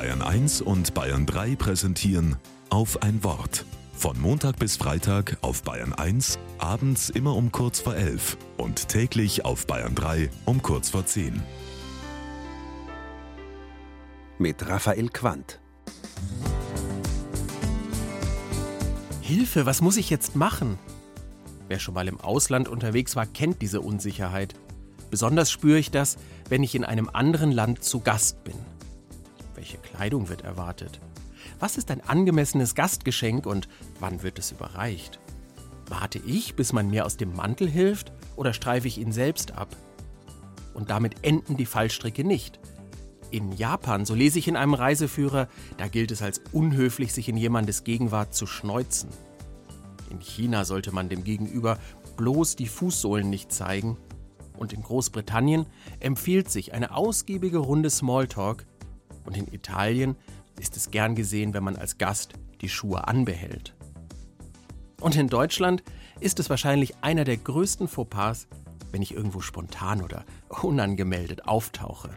[0.00, 2.36] Bayern 1 und Bayern 3 präsentieren
[2.70, 3.66] auf ein Wort.
[3.92, 9.44] Von Montag bis Freitag auf Bayern 1, abends immer um kurz vor 11 und täglich
[9.44, 11.42] auf Bayern 3 um kurz vor 10.
[14.38, 15.60] Mit Raphael Quandt.
[19.20, 20.78] Hilfe, was muss ich jetzt machen?
[21.68, 24.54] Wer schon mal im Ausland unterwegs war, kennt diese Unsicherheit.
[25.10, 26.16] Besonders spüre ich das,
[26.48, 28.54] wenn ich in einem anderen Land zu Gast bin.
[29.60, 31.00] Welche Kleidung wird erwartet?
[31.58, 33.68] Was ist ein angemessenes Gastgeschenk und
[33.98, 35.20] wann wird es überreicht?
[35.86, 39.76] Warte ich, bis man mir aus dem Mantel hilft oder streife ich ihn selbst ab?
[40.72, 42.58] Und damit enden die Fallstricke nicht.
[43.30, 45.46] In Japan, so lese ich in einem Reiseführer,
[45.76, 49.10] da gilt es als unhöflich, sich in jemandes Gegenwart zu schneuzen.
[50.08, 51.78] In China sollte man dem Gegenüber
[52.16, 53.98] bloß die Fußsohlen nicht zeigen
[54.56, 55.66] und in Großbritannien
[55.98, 58.64] empfiehlt sich eine ausgiebige Runde Smalltalk
[59.24, 60.16] und in Italien
[60.58, 63.74] ist es gern gesehen, wenn man als Gast die Schuhe anbehält.
[65.00, 65.82] Und in Deutschland
[66.20, 68.46] ist es wahrscheinlich einer der größten Fauxpas,
[68.92, 70.24] wenn ich irgendwo spontan oder
[70.62, 72.10] unangemeldet auftauche.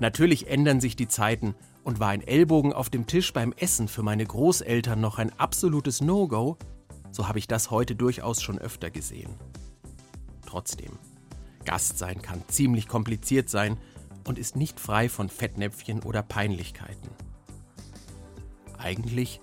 [0.00, 4.02] Natürlich ändern sich die Zeiten und war ein Ellbogen auf dem Tisch beim Essen für
[4.02, 6.56] meine Großeltern noch ein absolutes No-Go,
[7.12, 9.30] so habe ich das heute durchaus schon öfter gesehen.
[10.46, 10.98] Trotzdem,
[11.64, 13.76] Gast sein kann ziemlich kompliziert sein
[14.24, 17.10] und ist nicht frei von Fettnäpfchen oder Peinlichkeiten.
[18.78, 19.40] Eigentlich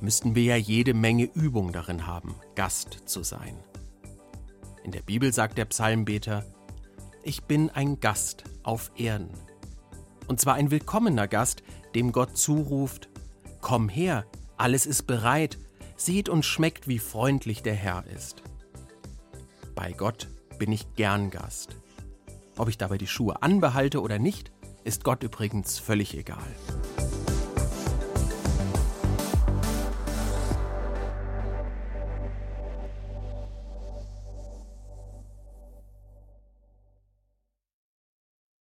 [0.00, 3.56] müssten wir ja jede Menge Übung darin haben, Gast zu sein.
[4.82, 6.44] In der Bibel sagt der Psalmbeter,
[7.22, 9.30] ich bin ein Gast auf Erden.
[10.26, 11.62] Und zwar ein willkommener Gast,
[11.94, 13.08] dem Gott zuruft,
[13.60, 14.24] komm her,
[14.56, 15.58] alles ist bereit,
[15.96, 18.42] seht und schmeckt, wie freundlich der Herr ist.
[19.74, 21.76] Bei Gott bin ich gern Gast.
[22.60, 24.52] Ob ich dabei die Schuhe anbehalte oder nicht,
[24.84, 26.44] ist Gott übrigens völlig egal.